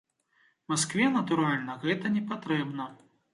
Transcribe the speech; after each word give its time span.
Маскве, 0.71 1.05
натуральна, 1.17 1.75
гэта 1.85 2.13
не 2.17 2.23
патрэбна. 2.33 2.89